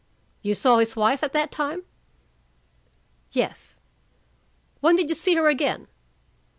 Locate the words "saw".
0.55-0.79